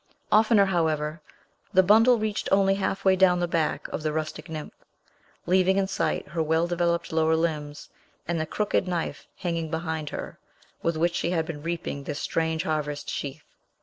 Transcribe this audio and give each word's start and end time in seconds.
Oftener, 0.31 0.65
however, 0.65 1.21
the 1.75 1.83
bundle 1.83 2.17
reached 2.17 2.49
only 2.51 2.73
halfway 2.73 3.15
down 3.15 3.39
the 3.39 3.47
back 3.47 3.87
of 3.89 4.01
the 4.01 4.11
rustic 4.11 4.49
nymph, 4.49 4.73
leaving 5.45 5.77
in 5.77 5.85
sight 5.87 6.29
her 6.29 6.41
well 6.41 6.65
developed 6.65 7.13
lower 7.13 7.35
limbs, 7.35 7.87
and 8.27 8.41
the 8.41 8.47
crooked 8.47 8.87
knife, 8.87 9.27
hanging 9.37 9.69
behind 9.69 10.09
her, 10.09 10.39
with 10.81 10.97
which 10.97 11.13
she 11.13 11.29
had 11.29 11.45
been 11.45 11.61
reaping 11.61 12.03
this 12.05 12.17
strange 12.19 12.63
harvest 12.63 13.11
sheaf. 13.11 13.43